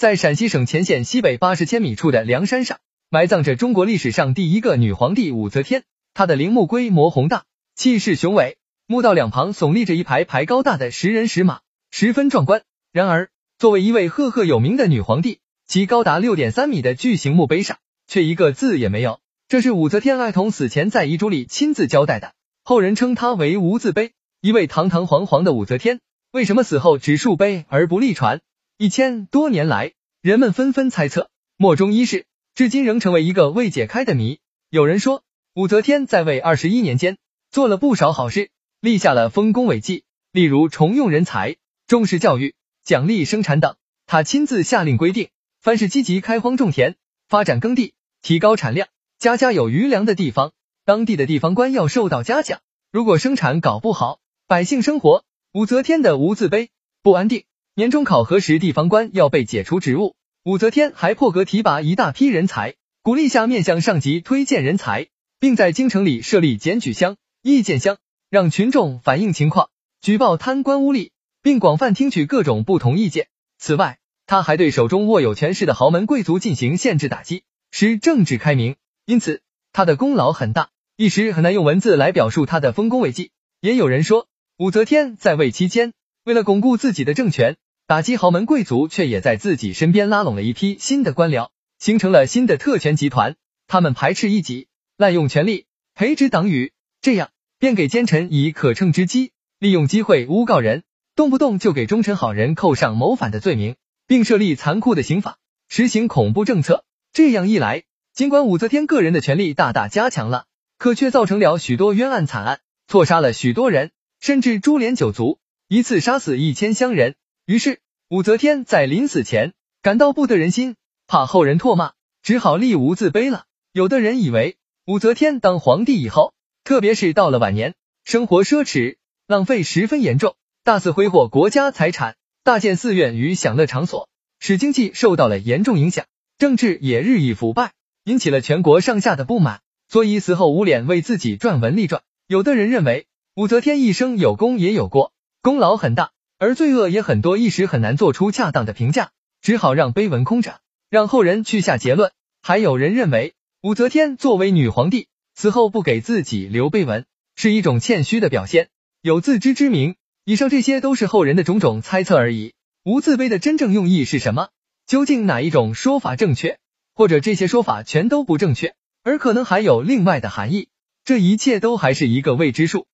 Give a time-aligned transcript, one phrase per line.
[0.00, 2.78] 在陕西省乾县西北八十千米处的梁山上，
[3.10, 5.82] 埋葬着中国历史上第一个女皇帝武则天。
[6.14, 11.60] 她的陵墓规模宏大，气势雄伟，墓道两旁耸立着一排排高大的石人石马，
[11.90, 12.62] 十分壮观。
[12.92, 13.28] 然而，
[13.58, 17.76] 作为一位赫赫有名的女皇帝，其高达六点三米的巨型墓碑上
[18.06, 19.20] 却一个字也没有。
[19.48, 22.32] 这是武则天爱童死前在遗嘱里亲自交代的，
[22.64, 24.12] 后人称她为无字碑。
[24.40, 26.00] 一位堂堂皇皇的武则天，
[26.32, 28.40] 为什么死后只树碑而不立传？
[28.82, 29.92] 一千多年来，
[30.22, 31.28] 人们纷纷猜测，
[31.58, 32.24] 莫衷一是，
[32.54, 34.38] 至今仍成为一个未解开的谜。
[34.70, 35.22] 有人说，
[35.52, 37.18] 武则天在位二十一年间，
[37.50, 38.48] 做了不少好事，
[38.80, 43.76] 立下了丰功伟绩，例如重用人才、重视教育、奖励生产等。
[44.06, 45.28] 她亲自下令规定，
[45.60, 46.96] 凡是积极开荒种田、
[47.28, 48.88] 发展耕地、提高产量，
[49.18, 50.52] 家家有余粮的地方，
[50.86, 52.62] 当地的地方官要受到嘉奖。
[52.90, 55.22] 如果生产搞不好，百姓生活，
[55.52, 56.70] 武则天的无字碑
[57.02, 57.44] 不安定。
[57.74, 60.16] 年终考核时，地方官要被解除职务。
[60.42, 65.06] 武则天还破格提拔一大批人才，鼓励下面向上级推荐人才，
[65.38, 71.10] 并在京城里设立检举箱、意见箱，让群众反映情况，举报贪官污吏，
[71.42, 73.28] 并广泛听取各种不同意见。
[73.58, 78.76] 此外，他还对手中握有权势的豪门贵族进行限制打击，使政治开明。
[79.06, 83.30] 因此，他的功劳很大，一时很难用文字来表述他的丰功伟绩。
[83.60, 84.26] 也有人说。
[84.56, 87.56] 武则天在位期间，为了巩固自己的政权，
[87.90, 91.48] 打击豪门贵族，却也在自己身边拉拢了一批新的官僚，
[91.80, 93.34] 形成了新的特权集团。
[93.66, 95.66] 他们排斥异己，滥用权力，
[95.96, 100.84] 培植党羽，这样便给奸臣以可乘之机，利用机会诬告人，
[101.16, 103.74] 动不动就给忠臣好人扣上谋反的罪名，
[104.06, 105.38] 并设立残酷的刑法，
[105.68, 106.84] 实行恐怖政策。
[107.12, 107.82] 这样一来，
[108.14, 110.44] 尽管武则天个人的权力大大加强了，
[110.78, 113.90] 可却造成了许多冤案惨案，错杀了许多人。
[114.20, 117.16] 甚至株连九族，一次杀死一千乡人。
[117.50, 120.76] 于是武则天在临死前感到不得人心，
[121.08, 123.44] 怕后人唾骂，只好立无字碑了。
[123.72, 124.56] 有的人以为
[124.86, 127.74] 武则天当皇帝以后，特别是到了晚年，
[128.04, 134.08] 生活奢侈，浪费十分严重，大肆挥霍国家财产，大建寺院与享乐场所，
[134.38, 136.06] 使经济受到了严重影响，
[136.38, 137.72] 政治也日益腐败，
[138.04, 142.00] 引起了全国上下的不满，所以死后无脸为自己撰文立传。
[142.28, 143.08] 有的人认为。
[143.34, 146.10] 武则天一生有功也有过，功劳很大，
[146.42, 149.10] 而罪恶也很多，一时很难做出恰当的评价，
[149.42, 152.12] 只好让碑文空着，让后人去下结论。
[152.40, 157.04] 还有人认为，武则天作为女皇帝，死后不给自己留碑文，
[157.36, 158.70] 是一种谦虚的表现，
[159.02, 159.96] 有自知之明。
[160.24, 162.54] 以上这些都是后人的种种猜测而已。
[162.84, 164.48] 无字碑的真正用意是什么？
[164.86, 166.58] 究竟哪一种说法正确？
[166.94, 168.72] 或者这些说法全都不正确，
[169.02, 170.68] 而可能还有另外的含义？
[171.04, 172.86] 这一切都还是一个未知数。